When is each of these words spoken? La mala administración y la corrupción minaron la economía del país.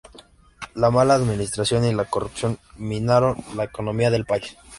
La 0.73 0.89
mala 0.89 1.13
administración 1.13 1.85
y 1.85 1.93
la 1.93 2.05
corrupción 2.05 2.57
minaron 2.75 3.37
la 3.55 3.65
economía 3.65 4.09
del 4.09 4.25
país. 4.25 4.57